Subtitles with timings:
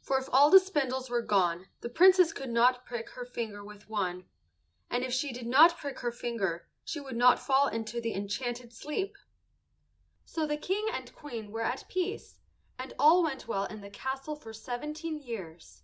[0.00, 3.90] For if all the spindles were gone the Princess could not prick her finger with
[3.90, 4.24] one;
[4.88, 8.72] and if she did not prick her finger she would not fall into the enchanted
[8.72, 9.18] sleep.
[10.24, 12.40] So the King and Queen were at peace,
[12.78, 15.82] and all went well in the castle for seventeen years.